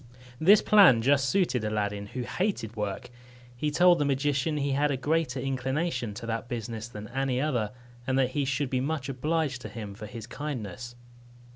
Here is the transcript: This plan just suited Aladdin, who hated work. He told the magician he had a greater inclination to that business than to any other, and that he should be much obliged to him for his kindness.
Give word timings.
This 0.39 0.63
plan 0.63 1.03
just 1.03 1.29
suited 1.29 1.63
Aladdin, 1.63 2.07
who 2.07 2.23
hated 2.23 2.75
work. 2.75 3.11
He 3.55 3.69
told 3.69 3.99
the 3.99 4.03
magician 4.03 4.57
he 4.57 4.71
had 4.71 4.89
a 4.89 4.97
greater 4.97 5.39
inclination 5.39 6.15
to 6.15 6.25
that 6.25 6.49
business 6.49 6.87
than 6.87 7.05
to 7.05 7.15
any 7.15 7.39
other, 7.39 7.71
and 8.07 8.17
that 8.17 8.31
he 8.31 8.43
should 8.43 8.71
be 8.71 8.81
much 8.81 9.09
obliged 9.09 9.61
to 9.61 9.69
him 9.69 9.93
for 9.93 10.07
his 10.07 10.25
kindness. 10.25 10.95